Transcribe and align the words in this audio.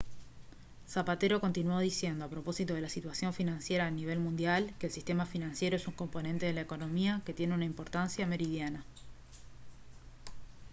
zapatero 0.87 1.39
continuó 1.39 1.79
diciendo 1.79 2.25
a 2.25 2.27
propósito 2.27 2.73
de 2.73 2.81
la 2.81 2.89
situación 2.89 3.35
financiera 3.35 3.85
a 3.85 3.91
nivel 3.91 4.17
mundial 4.19 4.73
que 4.79 4.87
«el 4.87 4.91
sistema 4.91 5.27
financiero 5.27 5.75
es 5.75 5.85
un 5.87 5.93
componente 5.93 6.47
de 6.47 6.53
la 6.53 6.61
economía 6.61 7.21
que 7.23 7.35
tiene 7.35 7.53
una 7.53 7.65
importancia 7.65 8.25
meridiana 8.25 8.83